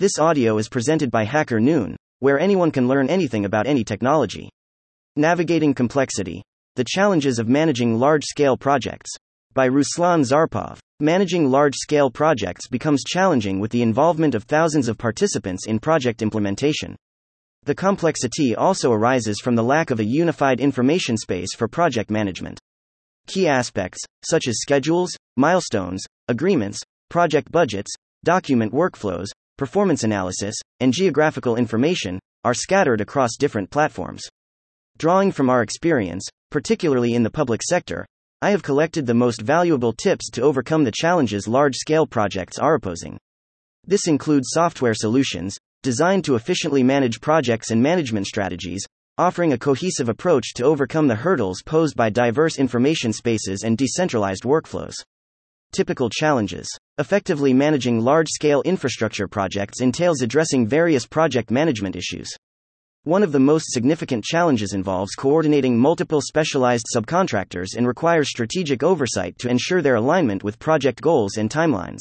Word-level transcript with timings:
This 0.00 0.18
audio 0.18 0.56
is 0.56 0.70
presented 0.70 1.10
by 1.10 1.24
Hacker 1.24 1.60
Noon, 1.60 1.94
where 2.20 2.40
anyone 2.40 2.70
can 2.70 2.88
learn 2.88 3.10
anything 3.10 3.44
about 3.44 3.66
any 3.66 3.84
technology. 3.84 4.48
Navigating 5.14 5.74
Complexity 5.74 6.42
The 6.76 6.86
Challenges 6.88 7.38
of 7.38 7.50
Managing 7.50 7.98
Large 7.98 8.24
Scale 8.24 8.56
Projects. 8.56 9.10
By 9.52 9.68
Ruslan 9.68 10.24
Zaripov. 10.24 10.78
Managing 11.00 11.50
large 11.50 11.74
scale 11.76 12.10
projects 12.10 12.66
becomes 12.66 13.04
challenging 13.04 13.60
with 13.60 13.70
the 13.72 13.82
involvement 13.82 14.34
of 14.34 14.44
thousands 14.44 14.88
of 14.88 14.96
participants 14.96 15.66
in 15.66 15.78
project 15.78 16.22
implementation. 16.22 16.96
The 17.64 17.74
complexity 17.74 18.56
also 18.56 18.92
arises 18.92 19.38
from 19.40 19.54
the 19.54 19.64
lack 19.64 19.90
of 19.90 20.00
a 20.00 20.04
unified 20.06 20.60
information 20.60 21.18
space 21.18 21.54
for 21.54 21.68
project 21.68 22.10
management. 22.10 22.58
Key 23.26 23.48
aspects, 23.48 24.00
such 24.24 24.48
as 24.48 24.62
schedules, 24.62 25.14
milestones, 25.36 26.02
agreements, 26.28 26.80
project 27.10 27.52
budgets, 27.52 27.92
document 28.24 28.72
workflows, 28.72 29.28
performance 29.60 30.04
analysis, 30.04 30.54
and 30.80 30.90
geographical 30.90 31.56
information, 31.56 32.18
are 32.44 32.54
scattered 32.54 33.02
across 33.02 33.36
different 33.38 33.70
platforms. 33.70 34.22
Drawing 34.96 35.30
from 35.30 35.50
our 35.50 35.60
experience, 35.60 36.26
particularly 36.50 37.12
in 37.12 37.22
the 37.22 37.28
public 37.28 37.60
sector, 37.62 38.06
I 38.40 38.52
have 38.52 38.62
collected 38.62 39.04
the 39.04 39.12
most 39.12 39.42
valuable 39.42 39.92
tips 39.92 40.30
to 40.30 40.40
overcome 40.40 40.84
the 40.84 40.90
challenges 40.90 41.46
large 41.46 41.76
scale 41.76 42.06
projects 42.06 42.58
are 42.58 42.74
opposing. 42.74 43.18
This 43.84 44.06
includes 44.06 44.48
software 44.50 44.94
solutions, 44.94 45.58
designed 45.82 46.24
to 46.24 46.36
efficiently 46.36 46.82
manage 46.82 47.20
projects 47.20 47.70
and 47.70 47.82
management 47.82 48.28
strategies, 48.28 48.86
offering 49.18 49.52
a 49.52 49.58
cohesive 49.58 50.08
approach 50.08 50.54
to 50.54 50.64
overcome 50.64 51.06
the 51.06 51.16
hurdles 51.16 51.60
posed 51.66 51.96
by 51.96 52.08
diverse 52.08 52.58
information 52.58 53.12
spaces 53.12 53.62
and 53.62 53.76
decentralized 53.76 54.44
workflows. 54.44 54.94
Typical 55.72 56.10
challenges. 56.10 56.68
Effectively 56.98 57.54
managing 57.54 58.00
large 58.00 58.26
scale 58.28 58.60
infrastructure 58.62 59.28
projects 59.28 59.80
entails 59.80 60.20
addressing 60.20 60.66
various 60.66 61.06
project 61.06 61.52
management 61.52 61.94
issues. 61.94 62.28
One 63.04 63.22
of 63.22 63.30
the 63.30 63.38
most 63.38 63.70
significant 63.70 64.24
challenges 64.24 64.72
involves 64.72 65.14
coordinating 65.14 65.78
multiple 65.78 66.20
specialized 66.20 66.86
subcontractors 66.94 67.76
and 67.76 67.86
requires 67.86 68.28
strategic 68.28 68.82
oversight 68.82 69.38
to 69.38 69.48
ensure 69.48 69.80
their 69.80 69.94
alignment 69.94 70.42
with 70.42 70.58
project 70.58 71.00
goals 71.00 71.36
and 71.36 71.48
timelines. 71.48 72.00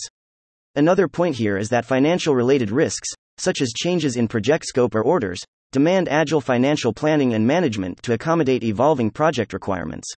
Another 0.75 1.07
point 1.07 1.35
here 1.35 1.57
is 1.57 1.69
that 1.69 1.85
financial 1.85 2.33
related 2.33 2.71
risks, 2.71 3.09
such 3.37 3.61
as 3.61 3.71
changes 3.77 4.15
in 4.15 4.27
project 4.27 4.65
scope 4.65 4.95
or 4.95 5.03
orders, 5.03 5.41
demand 5.71 6.09
agile 6.09 6.41
financial 6.41 6.91
planning 6.91 7.35
and 7.35 7.45
management 7.45 8.01
to 8.01 8.13
accommodate 8.13 8.63
evolving 8.63 9.11
project 9.11 9.53
requirements. 9.53 10.11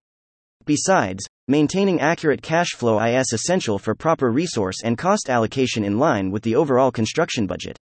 Besides, 0.66 1.26
maintaining 1.50 2.00
accurate 2.00 2.44
cash 2.44 2.76
flow 2.76 3.00
is 3.00 3.34
essential 3.34 3.80
for 3.80 3.96
proper 3.96 4.30
resource 4.32 4.84
and 4.84 5.00
cost 5.00 5.32
allocation 5.32 5.84
in 5.84 5.98
line 5.98 6.30
with 6.30 6.44
the 6.44 6.56
overall 6.56 6.92
construction 6.92 7.48
budget. 7.48 7.76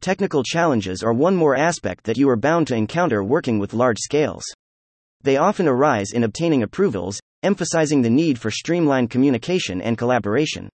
Technical 0.00 0.42
challenges 0.42 1.04
are 1.04 1.12
one 1.12 1.36
more 1.36 1.56
aspect 1.56 2.02
that 2.02 2.16
you 2.16 2.28
are 2.28 2.36
bound 2.36 2.66
to 2.66 2.74
encounter 2.74 3.22
working 3.22 3.60
with 3.60 3.74
large 3.74 3.98
scales. 4.00 4.42
They 5.22 5.36
often 5.36 5.68
arise 5.68 6.14
in 6.14 6.24
obtaining 6.24 6.64
approvals, 6.64 7.20
emphasizing 7.44 8.02
the 8.02 8.10
need 8.10 8.40
for 8.40 8.50
streamlined 8.50 9.10
communication 9.10 9.80
and 9.80 9.96
collaboration. 9.96 10.68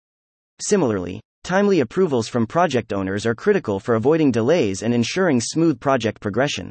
Similarly, 0.61 1.21
timely 1.43 1.81
approvals 1.81 2.29
from 2.29 2.47
project 2.47 2.93
owners 2.93 3.27
are 3.27 3.35
critical 3.35 3.81
for 3.81 3.97
avoiding 3.97 4.31
delays 4.31 4.85
and 4.85 4.95
ensuring 4.95 5.41
smooth 5.41 5.81
project 5.81 6.21
progression. 6.21 6.71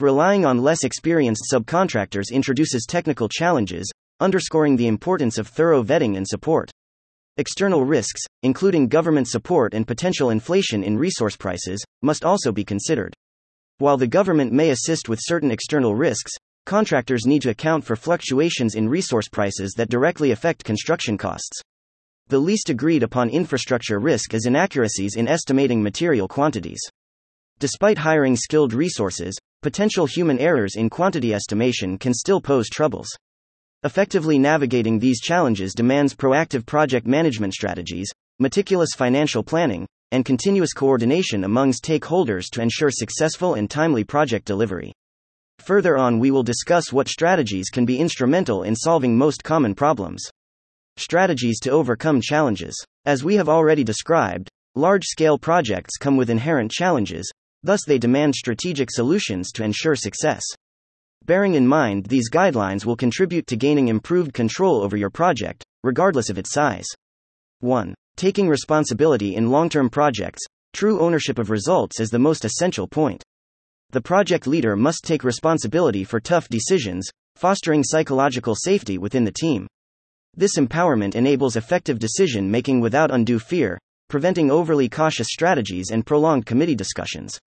Relying 0.00 0.44
on 0.44 0.58
less 0.58 0.84
experienced 0.84 1.44
subcontractors 1.50 2.30
introduces 2.30 2.84
technical 2.86 3.28
challenges, 3.30 3.90
underscoring 4.22 4.76
the 4.76 4.86
importance 4.86 5.36
of 5.36 5.48
thorough 5.48 5.82
vetting 5.82 6.16
and 6.16 6.26
support. 6.26 6.70
External 7.36 7.84
risks, 7.84 8.22
including 8.42 8.88
government 8.88 9.26
support 9.26 9.74
and 9.74 9.86
potential 9.86 10.30
inflation 10.30 10.84
in 10.84 10.96
resource 10.96 11.36
prices, 11.36 11.84
must 12.02 12.24
also 12.24 12.52
be 12.52 12.64
considered. 12.64 13.14
While 13.78 13.96
the 13.96 14.06
government 14.06 14.52
may 14.52 14.70
assist 14.70 15.08
with 15.08 15.18
certain 15.22 15.50
external 15.50 15.94
risks, 15.94 16.32
contractors 16.66 17.26
need 17.26 17.42
to 17.42 17.50
account 17.50 17.84
for 17.84 17.96
fluctuations 17.96 18.74
in 18.74 18.88
resource 18.88 19.28
prices 19.28 19.74
that 19.76 19.90
directly 19.90 20.30
affect 20.30 20.62
construction 20.62 21.18
costs. 21.18 21.60
The 22.28 22.38
least 22.38 22.70
agreed 22.70 23.02
upon 23.02 23.30
infrastructure 23.30 23.98
risk 23.98 24.34
is 24.34 24.46
inaccuracies 24.46 25.16
in 25.16 25.26
estimating 25.26 25.82
material 25.82 26.28
quantities. 26.28 26.80
Despite 27.58 27.98
hiring 27.98 28.36
skilled 28.36 28.72
resources, 28.72 29.36
potential 29.62 30.06
human 30.06 30.38
errors 30.38 30.76
in 30.76 30.90
quantity 30.90 31.34
estimation 31.34 31.98
can 31.98 32.14
still 32.14 32.40
pose 32.40 32.68
troubles. 32.68 33.08
Effectively 33.84 34.38
navigating 34.38 35.00
these 35.00 35.20
challenges 35.20 35.74
demands 35.74 36.14
proactive 36.14 36.64
project 36.64 37.04
management 37.04 37.52
strategies, 37.52 38.08
meticulous 38.38 38.90
financial 38.96 39.42
planning, 39.42 39.88
and 40.12 40.24
continuous 40.24 40.72
coordination 40.72 41.42
among 41.42 41.72
stakeholders 41.72 42.44
to 42.52 42.62
ensure 42.62 42.92
successful 42.92 43.54
and 43.54 43.68
timely 43.68 44.04
project 44.04 44.44
delivery. 44.44 44.92
Further 45.58 45.96
on, 45.96 46.20
we 46.20 46.30
will 46.30 46.44
discuss 46.44 46.92
what 46.92 47.08
strategies 47.08 47.70
can 47.70 47.84
be 47.84 47.98
instrumental 47.98 48.62
in 48.62 48.76
solving 48.76 49.18
most 49.18 49.42
common 49.42 49.74
problems. 49.74 50.22
Strategies 50.96 51.58
to 51.60 51.70
overcome 51.70 52.20
challenges. 52.20 52.76
As 53.04 53.24
we 53.24 53.34
have 53.34 53.48
already 53.48 53.82
described, 53.82 54.48
large 54.76 55.04
scale 55.04 55.38
projects 55.38 55.96
come 55.96 56.16
with 56.16 56.30
inherent 56.30 56.70
challenges, 56.70 57.28
thus, 57.64 57.80
they 57.84 57.98
demand 57.98 58.36
strategic 58.36 58.92
solutions 58.92 59.50
to 59.52 59.64
ensure 59.64 59.96
success. 59.96 60.42
Bearing 61.24 61.54
in 61.54 61.66
mind 61.66 62.06
these 62.06 62.28
guidelines 62.28 62.84
will 62.84 62.96
contribute 62.96 63.46
to 63.46 63.56
gaining 63.56 63.86
improved 63.86 64.34
control 64.34 64.82
over 64.82 64.96
your 64.96 65.10
project, 65.10 65.62
regardless 65.84 66.28
of 66.28 66.38
its 66.38 66.52
size. 66.52 66.86
1. 67.60 67.94
Taking 68.16 68.48
responsibility 68.48 69.36
in 69.36 69.50
long 69.50 69.68
term 69.68 69.88
projects, 69.88 70.42
true 70.72 70.98
ownership 70.98 71.38
of 71.38 71.50
results 71.50 72.00
is 72.00 72.10
the 72.10 72.18
most 72.18 72.44
essential 72.44 72.88
point. 72.88 73.22
The 73.90 74.00
project 74.00 74.48
leader 74.48 74.74
must 74.74 75.04
take 75.04 75.22
responsibility 75.22 76.02
for 76.02 76.18
tough 76.18 76.48
decisions, 76.48 77.08
fostering 77.36 77.84
psychological 77.84 78.56
safety 78.56 78.98
within 78.98 79.22
the 79.22 79.30
team. 79.30 79.68
This 80.34 80.56
empowerment 80.56 81.14
enables 81.14 81.54
effective 81.54 82.00
decision 82.00 82.50
making 82.50 82.80
without 82.80 83.12
undue 83.12 83.38
fear, 83.38 83.78
preventing 84.08 84.50
overly 84.50 84.88
cautious 84.88 85.28
strategies 85.30 85.90
and 85.92 86.04
prolonged 86.04 86.46
committee 86.46 86.74
discussions. 86.74 87.38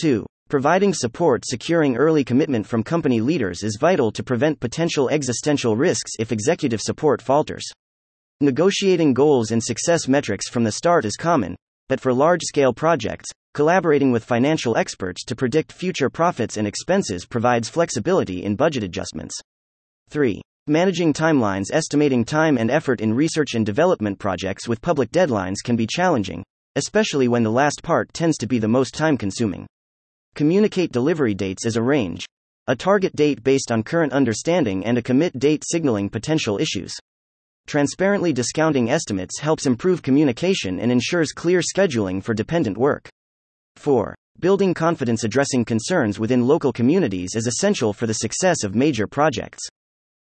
2. 0.00 0.24
Providing 0.52 0.92
support 0.92 1.44
securing 1.46 1.96
early 1.96 2.22
commitment 2.22 2.66
from 2.66 2.82
company 2.82 3.22
leaders 3.22 3.62
is 3.62 3.78
vital 3.80 4.12
to 4.12 4.22
prevent 4.22 4.60
potential 4.60 5.08
existential 5.08 5.78
risks 5.78 6.10
if 6.18 6.30
executive 6.30 6.82
support 6.82 7.22
falters. 7.22 7.64
Negotiating 8.42 9.14
goals 9.14 9.50
and 9.50 9.62
success 9.64 10.08
metrics 10.08 10.50
from 10.50 10.62
the 10.62 10.72
start 10.72 11.06
is 11.06 11.16
common, 11.16 11.56
but 11.88 12.00
for 12.00 12.12
large 12.12 12.42
scale 12.42 12.74
projects, 12.74 13.30
collaborating 13.54 14.12
with 14.12 14.26
financial 14.26 14.76
experts 14.76 15.24
to 15.24 15.34
predict 15.34 15.72
future 15.72 16.10
profits 16.10 16.58
and 16.58 16.66
expenses 16.66 17.24
provides 17.24 17.70
flexibility 17.70 18.44
in 18.44 18.54
budget 18.54 18.82
adjustments. 18.82 19.34
3. 20.10 20.42
Managing 20.66 21.14
timelines 21.14 21.72
Estimating 21.72 22.26
time 22.26 22.58
and 22.58 22.70
effort 22.70 23.00
in 23.00 23.14
research 23.14 23.54
and 23.54 23.64
development 23.64 24.18
projects 24.18 24.68
with 24.68 24.82
public 24.82 25.10
deadlines 25.12 25.64
can 25.64 25.76
be 25.76 25.86
challenging, 25.86 26.44
especially 26.76 27.26
when 27.26 27.42
the 27.42 27.50
last 27.50 27.82
part 27.82 28.12
tends 28.12 28.36
to 28.36 28.46
be 28.46 28.58
the 28.58 28.68
most 28.68 28.92
time 28.92 29.16
consuming. 29.16 29.66
Communicate 30.34 30.92
delivery 30.92 31.34
dates 31.34 31.66
as 31.66 31.76
a 31.76 31.82
range. 31.82 32.24
A 32.66 32.74
target 32.74 33.14
date 33.14 33.42
based 33.42 33.70
on 33.70 33.82
current 33.82 34.14
understanding 34.14 34.82
and 34.86 34.96
a 34.96 35.02
commit 35.02 35.38
date 35.38 35.62
signaling 35.66 36.08
potential 36.08 36.58
issues. 36.58 36.94
Transparently 37.66 38.32
discounting 38.32 38.90
estimates 38.90 39.38
helps 39.38 39.66
improve 39.66 40.00
communication 40.00 40.80
and 40.80 40.90
ensures 40.90 41.32
clear 41.32 41.60
scheduling 41.60 42.22
for 42.22 42.32
dependent 42.32 42.78
work. 42.78 43.10
4. 43.76 44.14
Building 44.40 44.72
confidence 44.72 45.22
addressing 45.22 45.66
concerns 45.66 46.18
within 46.18 46.46
local 46.46 46.72
communities 46.72 47.34
is 47.34 47.46
essential 47.46 47.92
for 47.92 48.06
the 48.06 48.14
success 48.14 48.64
of 48.64 48.74
major 48.74 49.06
projects. 49.06 49.60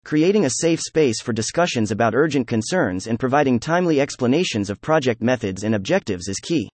Creating 0.06 0.46
a 0.46 0.50
safe 0.62 0.80
space 0.80 1.22
for 1.22 1.34
discussions 1.34 1.92
about 1.92 2.16
urgent 2.16 2.48
concerns 2.48 3.08
and 3.08 3.20
providing 3.20 3.60
timely 3.60 4.00
explanations 4.00 4.70
of 4.70 4.80
project 4.80 5.22
methods 5.22 5.66
and 5.66 5.76
objectives 5.76 6.30
is 6.30 6.40
key. 6.40 6.70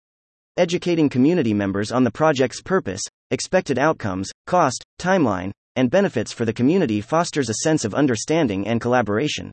Educating 0.57 1.07
community 1.07 1.53
members 1.53 1.93
on 1.93 2.03
the 2.03 2.11
project's 2.11 2.61
purpose, 2.61 3.01
expected 3.31 3.79
outcomes, 3.79 4.29
cost, 4.45 4.83
timeline, 4.99 5.51
and 5.75 5.89
benefits 5.89 6.31
for 6.31 6.45
the 6.45 6.53
community 6.53 7.01
fosters 7.01 7.49
a 7.49 7.63
sense 7.63 7.85
of 7.85 7.93
understanding 7.93 8.67
and 8.67 8.79
collaboration. 8.79 9.51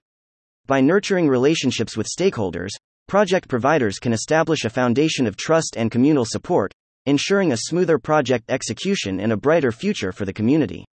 By 0.66 0.80
nurturing 0.80 1.28
relationships 1.28 1.96
with 1.96 2.06
stakeholders, 2.06 2.70
project 3.06 3.48
providers 3.48 3.98
can 3.98 4.12
establish 4.12 4.64
a 4.64 4.70
foundation 4.70 5.26
of 5.26 5.36
trust 5.36 5.76
and 5.76 5.90
communal 5.90 6.26
support, 6.26 6.72
ensuring 7.06 7.52
a 7.52 7.56
smoother 7.56 7.98
project 7.98 8.44
execution 8.50 9.20
and 9.20 9.32
a 9.32 9.36
brighter 9.36 9.72
future 9.72 10.12
for 10.12 10.26
the 10.26 10.32
community. 10.32 10.84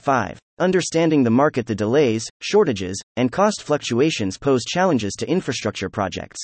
5. 0.00 0.38
Understanding 0.58 1.22
the 1.22 1.30
market 1.30 1.66
The 1.66 1.74
delays, 1.74 2.28
shortages, 2.42 3.00
and 3.16 3.32
cost 3.32 3.62
fluctuations 3.62 4.36
pose 4.36 4.64
challenges 4.64 5.14
to 5.14 5.28
infrastructure 5.28 5.88
projects. 5.88 6.38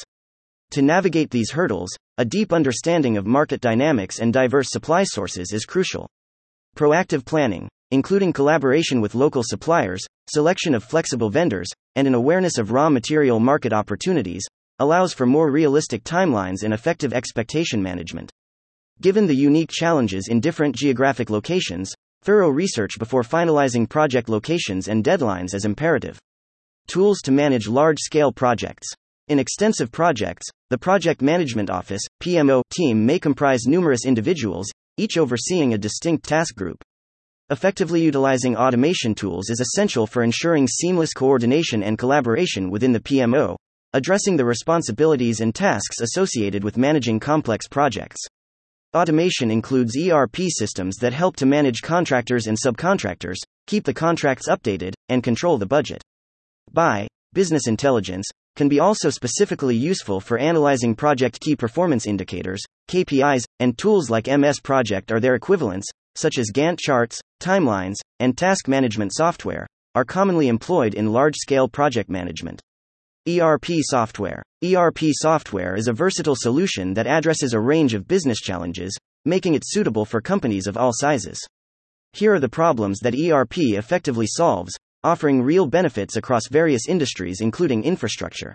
To 0.70 0.82
navigate 0.82 1.30
these 1.30 1.50
hurdles, 1.50 1.90
a 2.18 2.24
deep 2.26 2.52
understanding 2.52 3.16
of 3.16 3.24
market 3.24 3.62
dynamics 3.62 4.18
and 4.18 4.34
diverse 4.34 4.68
supply 4.70 5.02
sources 5.02 5.50
is 5.54 5.64
crucial. 5.64 6.06
Proactive 6.76 7.24
planning, 7.24 7.70
including 7.90 8.34
collaboration 8.34 9.00
with 9.00 9.14
local 9.14 9.42
suppliers, 9.42 10.04
selection 10.28 10.74
of 10.74 10.84
flexible 10.84 11.30
vendors, 11.30 11.70
and 11.96 12.06
an 12.06 12.14
awareness 12.14 12.58
of 12.58 12.70
raw 12.70 12.90
material 12.90 13.40
market 13.40 13.72
opportunities, 13.72 14.42
allows 14.78 15.14
for 15.14 15.24
more 15.24 15.50
realistic 15.50 16.04
timelines 16.04 16.64
and 16.64 16.74
effective 16.74 17.14
expectation 17.14 17.82
management. 17.82 18.30
Given 19.00 19.26
the 19.26 19.34
unique 19.34 19.70
challenges 19.70 20.28
in 20.28 20.40
different 20.40 20.76
geographic 20.76 21.30
locations, 21.30 21.94
thorough 22.22 22.50
research 22.50 22.98
before 22.98 23.22
finalizing 23.22 23.88
project 23.88 24.28
locations 24.28 24.88
and 24.88 25.02
deadlines 25.02 25.54
is 25.54 25.64
imperative. 25.64 26.18
Tools 26.88 27.20
to 27.22 27.32
manage 27.32 27.68
large 27.68 28.00
scale 28.00 28.32
projects. 28.32 28.88
In 29.32 29.38
extensive 29.38 29.90
projects, 29.90 30.46
the 30.68 30.76
Project 30.76 31.22
Management 31.22 31.70
Office 31.70 32.02
PMO 32.22 32.62
team 32.68 33.06
may 33.06 33.18
comprise 33.18 33.64
numerous 33.64 34.04
individuals, 34.04 34.70
each 34.98 35.16
overseeing 35.16 35.72
a 35.72 35.78
distinct 35.78 36.28
task 36.28 36.54
group. 36.54 36.76
Effectively 37.48 38.02
utilizing 38.02 38.58
automation 38.58 39.14
tools 39.14 39.48
is 39.48 39.58
essential 39.58 40.06
for 40.06 40.22
ensuring 40.22 40.68
seamless 40.68 41.14
coordination 41.14 41.82
and 41.82 41.96
collaboration 41.96 42.68
within 42.68 42.92
the 42.92 43.00
PMO, 43.00 43.56
addressing 43.94 44.36
the 44.36 44.44
responsibilities 44.44 45.40
and 45.40 45.54
tasks 45.54 46.02
associated 46.02 46.62
with 46.62 46.76
managing 46.76 47.18
complex 47.18 47.66
projects. 47.66 48.20
Automation 48.94 49.50
includes 49.50 49.96
ERP 49.96 50.36
systems 50.48 50.96
that 50.96 51.14
help 51.14 51.36
to 51.36 51.46
manage 51.46 51.80
contractors 51.80 52.48
and 52.48 52.58
subcontractors, 52.62 53.38
keep 53.66 53.84
the 53.84 53.94
contracts 53.94 54.46
updated, 54.46 54.92
and 55.08 55.24
control 55.24 55.56
the 55.56 55.64
budget. 55.64 56.02
By 56.70 57.08
business 57.32 57.66
intelligence, 57.66 58.26
can 58.56 58.68
be 58.68 58.80
also 58.80 59.10
specifically 59.10 59.76
useful 59.76 60.20
for 60.20 60.38
analyzing 60.38 60.94
project 60.94 61.40
key 61.40 61.56
performance 61.56 62.06
indicators, 62.06 62.62
KPIs, 62.88 63.44
and 63.60 63.76
tools 63.76 64.10
like 64.10 64.26
MS 64.26 64.60
Project 64.60 65.10
or 65.10 65.20
their 65.20 65.34
equivalents, 65.34 65.88
such 66.14 66.38
as 66.38 66.50
Gantt 66.52 66.78
charts, 66.78 67.20
timelines, 67.40 67.96
and 68.20 68.36
task 68.36 68.68
management 68.68 69.12
software, 69.14 69.66
are 69.94 70.04
commonly 70.04 70.48
employed 70.48 70.94
in 70.94 71.12
large 71.12 71.36
scale 71.36 71.68
project 71.68 72.10
management. 72.10 72.60
ERP 73.28 73.66
software. 73.82 74.42
ERP 74.64 74.98
software 75.12 75.76
is 75.76 75.86
a 75.86 75.92
versatile 75.92 76.36
solution 76.36 76.92
that 76.94 77.06
addresses 77.06 77.54
a 77.54 77.60
range 77.60 77.94
of 77.94 78.08
business 78.08 78.38
challenges, 78.38 78.96
making 79.24 79.54
it 79.54 79.62
suitable 79.64 80.04
for 80.04 80.20
companies 80.20 80.66
of 80.66 80.76
all 80.76 80.92
sizes. 80.92 81.38
Here 82.14 82.34
are 82.34 82.40
the 82.40 82.48
problems 82.48 82.98
that 83.00 83.14
ERP 83.14 83.58
effectively 83.58 84.26
solves, 84.26 84.76
offering 85.04 85.42
real 85.42 85.66
benefits 85.66 86.16
across 86.16 86.48
various 86.50 86.88
industries, 86.88 87.40
including 87.40 87.84
infrastructure. 87.84 88.54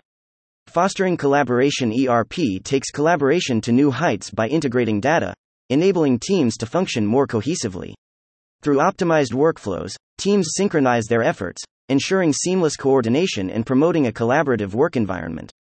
Fostering 0.68 1.18
collaboration 1.18 1.94
ERP 1.94 2.64
takes 2.64 2.92
collaboration 2.92 3.62
to 3.62 3.72
new 3.72 3.92
heights 3.92 4.30
by 4.30 4.48
integrating 4.48 5.00
data, 5.00 5.34
enabling 5.70 6.20
teams 6.20 6.58
to 6.58 6.66
function 6.66 7.06
more 7.06 7.28
cohesively. 7.28 7.94
Through 8.62 8.78
optimized 8.78 9.34
workflows, 9.34 9.96
teams 10.18 10.50
synchronize 10.56 11.06
their 11.06 11.24
efforts, 11.24 11.62
ensuring 11.90 12.34
seamless 12.34 12.76
coordination 12.76 13.50
and 13.50 13.66
promoting 13.66 14.08
a 14.08 14.12
collaborative 14.12 14.74
work 14.74 14.96
environment. 14.96 15.52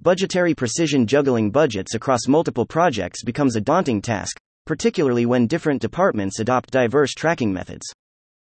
Budgetary 0.00 0.54
precision 0.54 1.06
juggling 1.06 1.50
budgets 1.50 1.94
across 1.94 2.28
multiple 2.28 2.64
projects 2.64 3.24
becomes 3.24 3.56
a 3.56 3.60
daunting 3.60 4.00
task, 4.00 4.38
particularly 4.64 5.26
when 5.26 5.46
different 5.46 5.82
departments 5.82 6.38
adopt 6.38 6.70
diverse 6.70 7.12
tracking 7.12 7.52
methods. 7.52 7.84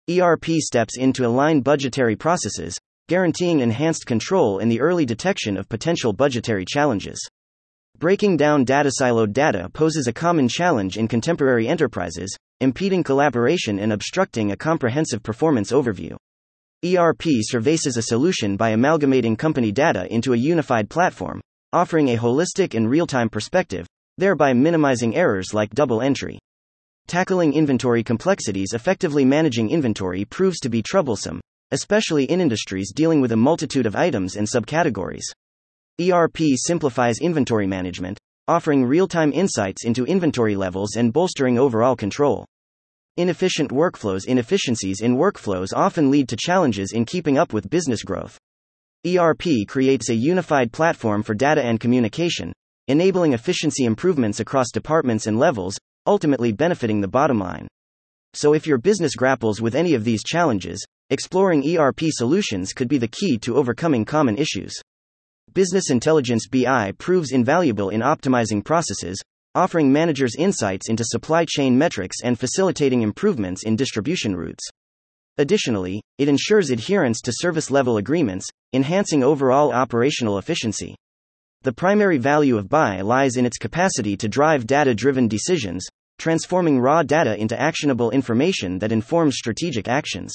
ERP 0.10 0.46
steps 0.60 0.98
in 0.98 1.12
to 1.12 1.26
align 1.26 1.60
budgetary 1.60 2.16
processes, 2.16 2.78
guaranteeing 3.10 3.60
enhanced 3.60 4.06
control 4.06 4.60
in 4.60 4.70
the 4.70 4.80
early 4.80 5.06
detection 5.06 5.58
of 5.58 5.68
potential 5.68 6.14
budgetary 6.14 6.64
challenges. 6.64 7.20
Breaking 7.98 8.38
down 8.38 8.64
data 8.64 8.90
siloed 9.02 9.34
data 9.34 9.70
poses 9.74 10.08
a 10.08 10.14
common 10.14 10.48
challenge 10.48 10.98
in 10.98 11.10
contemporary 11.10 11.68
enterprises, 11.68 12.34
impeding 12.62 13.04
collaboration 13.04 13.80
and 13.80 13.92
obstructing 13.92 14.52
a 14.52 14.56
comprehensive 14.56 15.22
performance 15.24 15.74
overview. 15.74 16.16
ERP 16.86 17.24
surveys 17.42 17.86
a 17.98 18.02
solution 18.04 18.56
by 18.56 18.70
amalgamating 18.70 19.36
company 19.36 19.74
data 19.74 20.08
into 20.10 20.32
a 20.32 20.38
unified 20.38 20.90
platform, 20.90 21.42
offering 21.74 22.10
a 22.10 22.18
holistic 22.18 22.76
and 22.76 22.90
real 22.90 23.08
time 23.08 23.28
perspective, 23.28 23.86
thereby 24.18 24.54
minimizing 24.54 25.18
errors 25.18 25.54
like 25.54 25.72
double 25.72 26.02
entry. 26.02 26.40
Tackling 27.08 27.54
inventory 27.54 28.04
complexities 28.04 28.74
effectively 28.74 29.24
managing 29.24 29.70
inventory 29.70 30.26
proves 30.26 30.60
to 30.60 30.68
be 30.68 30.82
troublesome, 30.82 31.40
especially 31.72 32.26
in 32.26 32.42
industries 32.42 32.92
dealing 32.94 33.22
with 33.22 33.32
a 33.32 33.38
multitude 33.38 33.86
of 33.86 33.96
items 33.96 34.36
and 34.36 34.46
subcategories. 34.46 35.24
ERP 36.02 36.38
simplifies 36.58 37.20
inventory 37.20 37.66
management, 37.66 38.20
offering 38.50 38.84
real 38.84 39.08
time 39.08 39.32
insights 39.32 39.86
into 39.86 40.04
inventory 40.04 40.58
levels 40.58 40.98
and 40.98 41.14
bolstering 41.14 41.58
overall 41.58 41.96
control. 41.96 42.46
Inefficient 43.16 43.72
workflows 43.72 44.26
Inefficiencies 44.26 45.00
in 45.00 45.16
workflows 45.16 45.70
often 45.74 46.12
lead 46.12 46.28
to 46.28 46.36
challenges 46.36 46.92
in 46.92 47.06
keeping 47.06 47.38
up 47.38 47.54
with 47.54 47.70
business 47.70 48.04
growth. 48.04 48.38
ERP 49.08 49.66
creates 49.70 50.10
a 50.10 50.14
unified 50.14 50.74
platform 50.74 51.24
for 51.24 51.34
data 51.34 51.64
and 51.64 51.80
communication, 51.80 52.52
enabling 52.90 53.32
efficiency 53.32 53.86
improvements 53.86 54.42
across 54.42 54.72
departments 54.74 55.26
and 55.26 55.40
levels, 55.40 55.78
ultimately 56.08 56.52
benefiting 56.52 57.02
the 57.02 57.08
bottom 57.08 57.38
line. 57.38 57.68
So, 58.34 58.54
if 58.54 58.66
your 58.66 58.78
business 58.78 59.16
grapples 59.16 59.62
with 59.62 59.76
any 59.76 59.94
of 59.94 60.04
these 60.04 60.24
challenges, 60.24 60.84
exploring 61.10 61.78
ERP 61.78 62.02
solutions 62.10 62.74
could 62.74 62.88
be 62.88 62.98
the 62.98 63.08
key 63.08 63.38
to 63.40 63.56
overcoming 63.56 64.06
common 64.06 64.38
issues. 64.38 64.74
Business 65.54 65.90
Intelligence 65.90 66.48
BI 66.48 66.94
proves 66.98 67.32
invaluable 67.32 67.90
in 67.90 68.02
optimizing 68.02 68.64
processes, 68.64 69.22
offering 69.56 69.92
managers 69.92 70.36
insights 70.36 70.90
into 70.90 71.04
supply 71.04 71.46
chain 71.46 71.78
metrics 71.78 72.18
and 72.24 72.40
facilitating 72.40 73.02
improvements 73.02 73.64
in 73.64 73.76
distribution 73.76 74.36
routes. 74.36 74.64
Additionally, 75.40 76.02
it 76.18 76.28
ensures 76.28 76.70
adherence 76.70 77.22
to 77.22 77.32
service 77.34 77.72
level 77.72 77.98
agreements, 77.98 78.48
enhancing 78.74 79.24
overall 79.24 79.72
operational 79.72 80.38
efficiency. 80.38 80.96
The 81.64 81.74
primary 81.74 82.18
value 82.18 82.58
of 82.58 82.70
BI 82.70 83.02
lies 83.02 83.36
in 83.36 83.46
its 83.46 83.58
capacity 83.58 84.16
to 84.18 84.28
drive 84.28 84.68
data 84.68 84.94
driven 84.94 85.28
decisions, 85.28 85.88
transforming 86.18 86.80
raw 86.80 87.04
data 87.04 87.36
into 87.38 87.60
actionable 87.60 88.12
information 88.12 88.80
that 88.80 88.92
informs 88.92 89.36
strategic 89.36 89.88
actions. 89.88 90.34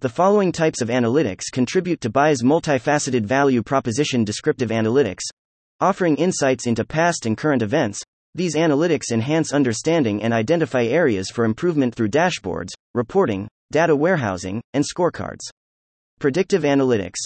The 0.00 0.08
following 0.08 0.52
types 0.52 0.80
of 0.80 0.88
analytics 0.88 1.44
contribute 1.52 2.00
to 2.00 2.10
BI's 2.10 2.42
multifaceted 2.42 3.24
value 3.24 3.62
proposition 3.62 4.24
descriptive 4.24 4.70
analytics, 4.70 5.22
offering 5.80 6.16
insights 6.16 6.66
into 6.66 6.84
past 6.84 7.26
and 7.26 7.36
current 7.36 7.62
events, 7.62 8.00
these 8.34 8.54
analytics 8.54 9.10
enhance 9.12 9.52
understanding 9.52 10.22
and 10.22 10.32
identify 10.32 10.84
areas 10.84 11.30
for 11.30 11.44
improvement 11.44 11.94
through 11.94 12.10
dashboards, 12.10 12.70
reporting, 12.94 13.48
data 13.72 13.94
warehousing, 13.96 14.62
and 14.72 14.84
scorecards. 14.84 15.40
Predictive 16.18 16.62
analytics. 16.62 17.18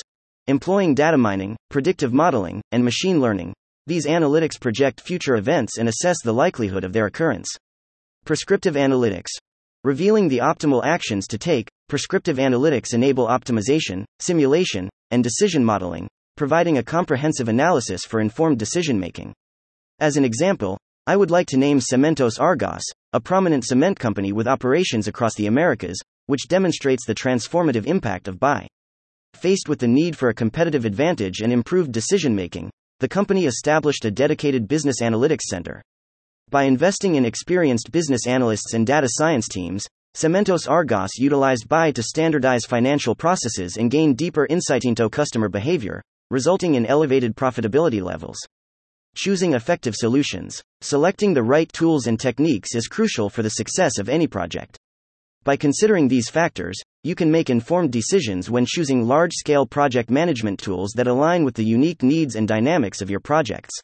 Employing 0.46 0.94
data 0.94 1.16
mining, 1.16 1.56
predictive 1.70 2.12
modeling, 2.12 2.62
and 2.72 2.84
machine 2.84 3.20
learning, 3.20 3.52
these 3.86 4.06
analytics 4.06 4.58
project 4.58 5.00
future 5.00 5.36
events 5.36 5.76
and 5.78 5.88
assess 5.88 6.22
the 6.22 6.32
likelihood 6.32 6.84
of 6.84 6.92
their 6.92 7.06
occurrence. 7.06 7.48
Prescriptive 8.24 8.74
analytics. 8.74 9.28
Revealing 9.82 10.28
the 10.28 10.38
optimal 10.38 10.82
actions 10.82 11.26
to 11.26 11.36
take, 11.36 11.69
prescriptive 11.90 12.38
analytics 12.38 12.94
enable 12.94 13.26
optimization, 13.26 14.02
simulation, 14.19 14.88
and 15.10 15.22
decision 15.22 15.62
modeling, 15.62 16.08
providing 16.34 16.78
a 16.78 16.82
comprehensive 16.82 17.50
analysis 17.50 18.06
for 18.06 18.20
informed 18.20 18.58
decision 18.58 18.98
making. 18.98 19.34
As 20.00 20.16
an 20.16 20.24
example, 20.24 20.78
I 21.06 21.16
would 21.16 21.31
like 21.31 21.46
to 21.48 21.58
name 21.58 21.81
Cementos 21.81 22.40
Argos, 22.40 22.81
a 23.12 23.20
prominent 23.20 23.66
cement 23.66 23.98
company 23.98 24.32
with 24.32 24.48
operations 24.48 25.06
across 25.06 25.34
the 25.34 25.46
Americas, 25.46 26.00
which 26.24 26.48
demonstrates 26.48 27.04
the 27.04 27.14
transformative 27.14 27.84
impact 27.84 28.26
of 28.26 28.40
BI. 28.40 28.66
Faced 29.34 29.69
with 29.69 29.81
the 29.81 29.86
need 29.86 30.16
for 30.16 30.31
a 30.31 30.34
competitive 30.34 30.86
advantage 30.86 31.40
and 31.43 31.52
improved 31.52 31.93
decision 31.93 32.34
making, 32.34 32.70
the 33.00 33.08
company 33.08 33.44
established 33.44 34.06
a 34.06 34.10
dedicated 34.10 34.66
business 34.66 35.02
analytics 35.02 35.43
center. 35.43 35.82
By 36.51 36.65
investing 36.65 37.15
in 37.17 37.24
experienced 37.24 37.91
business 37.91 38.27
analysts 38.27 38.74
and 38.74 38.86
data 38.86 39.08
science 39.10 39.48
teams, 39.48 39.86
Cementos 40.15 40.69
Argos 40.69 41.17
utilized 41.17 41.69
BI 41.69 41.91
to 41.93 42.03
standardize 42.03 42.65
financial 42.65 43.15
processes 43.15 43.77
and 43.77 43.91
gain 43.91 44.15
deeper 44.15 44.46
insight 44.48 44.84
into 44.84 45.08
customer 45.10 45.48
behavior, 45.48 46.01
resulting 46.31 46.74
in 46.74 46.86
elevated 46.86 47.34
profitability 47.34 48.01
levels. 48.01 48.36
Choosing 49.17 49.55
effective 49.55 49.96
solutions. 49.96 50.63
Selecting 50.81 51.34
the 51.34 51.43
right 51.43 51.72
tools 51.72 52.06
and 52.06 52.20
techniques 52.20 52.74
is 52.74 52.89
crucial 52.89 53.29
for 53.31 53.43
the 53.43 53.51
success 53.51 53.98
of 53.98 54.08
any 54.08 54.27
project. 54.27 54.79
By 55.44 55.56
considering 55.56 56.08
these 56.08 56.29
factors, 56.29 56.77
you 57.03 57.15
can 57.15 57.31
make 57.31 57.51
informed 57.51 57.91
decisions 57.91 58.51
when 58.51 58.67
choosing 58.67 59.06
large 59.06 59.32
scale 59.32 59.67
project 59.67 60.10
management 60.10 60.60
tools 60.60 60.93
that 60.96 61.06
align 61.08 61.44
with 61.44 61.55
the 61.55 61.65
unique 61.65 62.03
needs 62.03 62.36
and 62.36 62.46
dynamics 62.46 63.03
of 63.03 63.10
your 63.10 63.20
projects. 63.20 63.74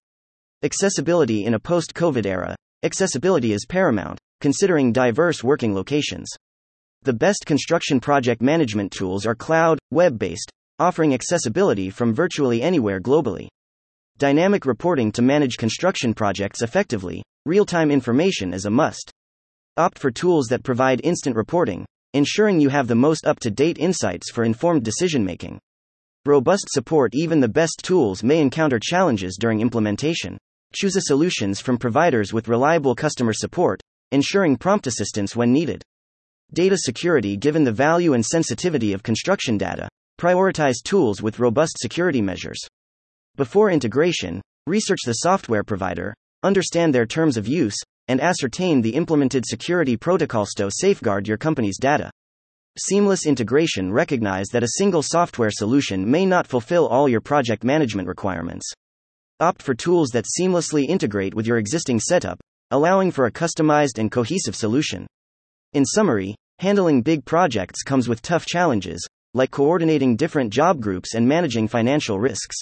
Accessibility 0.62 1.46
in 1.46 1.54
a 1.54 1.58
post 1.58 1.94
COVID 1.94 2.26
era. 2.26 2.54
Accessibility 2.82 3.54
is 3.54 3.64
paramount, 3.66 4.18
considering 4.42 4.92
diverse 4.92 5.42
working 5.42 5.74
locations. 5.74 6.28
The 7.00 7.14
best 7.14 7.46
construction 7.46 7.98
project 7.98 8.42
management 8.42 8.92
tools 8.92 9.24
are 9.24 9.34
cloud, 9.34 9.78
web 9.90 10.18
based, 10.18 10.50
offering 10.78 11.14
accessibility 11.14 11.88
from 11.88 12.12
virtually 12.12 12.60
anywhere 12.60 13.00
globally. 13.00 13.48
Dynamic 14.18 14.66
reporting 14.66 15.10
to 15.12 15.22
manage 15.22 15.56
construction 15.56 16.12
projects 16.12 16.60
effectively, 16.60 17.22
real 17.46 17.64
time 17.64 17.90
information 17.90 18.52
is 18.52 18.66
a 18.66 18.70
must. 18.70 19.10
Opt 19.78 19.98
for 19.98 20.10
tools 20.10 20.48
that 20.48 20.62
provide 20.62 21.00
instant 21.04 21.36
reporting, 21.36 21.86
ensuring 22.12 22.60
you 22.60 22.68
have 22.68 22.86
the 22.86 22.94
most 22.94 23.26
up 23.26 23.40
to 23.40 23.50
date 23.50 23.78
insights 23.78 24.30
for 24.30 24.44
informed 24.44 24.82
decision 24.82 25.24
making. 25.24 25.58
Robust 26.26 26.66
support 26.68 27.14
Even 27.14 27.40
the 27.40 27.48
best 27.48 27.80
tools 27.82 28.22
may 28.22 28.42
encounter 28.42 28.78
challenges 28.78 29.38
during 29.40 29.62
implementation. 29.62 30.36
Choose 30.72 30.94
a 30.94 31.00
solutions 31.00 31.60
from 31.60 31.78
providers 31.78 32.32
with 32.32 32.46
reliable 32.46 32.94
customer 32.94 33.32
support, 33.32 33.80
ensuring 34.12 34.56
prompt 34.56 34.86
assistance 34.86 35.34
when 35.34 35.52
needed. 35.52 35.82
Data 36.52 36.76
security 36.78 37.36
Given 37.36 37.64
the 37.64 37.72
value 37.72 38.12
and 38.12 38.24
sensitivity 38.24 38.92
of 38.92 39.02
construction 39.02 39.58
data, 39.58 39.88
prioritize 40.20 40.82
tools 40.84 41.20
with 41.22 41.40
robust 41.40 41.76
security 41.78 42.22
measures. 42.22 42.60
Before 43.36 43.70
integration, 43.70 44.40
research 44.66 45.00
the 45.04 45.14
software 45.14 45.64
provider, 45.64 46.14
understand 46.44 46.94
their 46.94 47.06
terms 47.06 47.36
of 47.36 47.48
use, 47.48 47.76
and 48.06 48.20
ascertain 48.20 48.80
the 48.80 48.94
implemented 48.94 49.44
security 49.46 49.96
protocols 49.96 50.50
to 50.56 50.70
safeguard 50.70 51.26
your 51.26 51.36
company's 51.36 51.78
data. 51.78 52.10
Seamless 52.78 53.26
integration 53.26 53.92
Recognize 53.92 54.46
that 54.52 54.62
a 54.62 54.76
single 54.78 55.02
software 55.02 55.50
solution 55.50 56.08
may 56.08 56.24
not 56.24 56.46
fulfill 56.46 56.86
all 56.86 57.08
your 57.08 57.20
project 57.20 57.64
management 57.64 58.06
requirements. 58.06 58.72
Opt 59.40 59.62
for 59.62 59.74
tools 59.74 60.10
that 60.10 60.26
seamlessly 60.26 60.86
integrate 60.86 61.34
with 61.34 61.46
your 61.46 61.56
existing 61.56 61.98
setup, 61.98 62.38
allowing 62.72 63.10
for 63.10 63.24
a 63.24 63.32
customized 63.32 63.96
and 63.96 64.12
cohesive 64.12 64.54
solution. 64.54 65.06
In 65.72 65.86
summary, 65.86 66.34
handling 66.58 67.00
big 67.00 67.24
projects 67.24 67.82
comes 67.82 68.06
with 68.06 68.20
tough 68.20 68.44
challenges, 68.44 69.02
like 69.32 69.50
coordinating 69.50 70.14
different 70.14 70.52
job 70.52 70.78
groups 70.78 71.14
and 71.14 71.26
managing 71.26 71.68
financial 71.68 72.20
risks. 72.20 72.54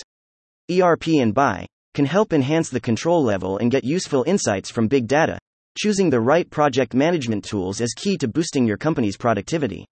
ERP 0.71 1.09
and 1.21 1.35
BI 1.35 1.67
can 1.95 2.07
help 2.07 2.33
enhance 2.33 2.69
the 2.69 2.79
control 2.79 3.25
level 3.25 3.59
and 3.59 3.73
get 3.73 3.83
useful 3.83 4.23
insights 4.29 4.71
from 4.71 4.87
big 4.87 5.09
data. 5.09 5.37
Choosing 5.77 6.11
the 6.11 6.21
right 6.21 6.49
project 6.49 6.95
management 6.95 7.45
tools 7.45 7.81
is 7.81 7.93
key 7.93 8.17
to 8.19 8.29
boosting 8.29 8.69
your 8.69 8.77
company's 8.77 9.17
productivity. 9.17 9.85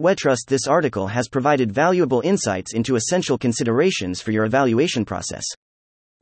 WeTrust 0.00 0.46
This 0.48 0.66
article 0.66 1.06
has 1.06 1.28
provided 1.28 1.70
valuable 1.70 2.22
insights 2.22 2.72
into 2.72 2.96
essential 2.96 3.36
considerations 3.36 4.22
for 4.22 4.30
your 4.30 4.46
evaluation 4.46 5.04
process. 5.04 5.44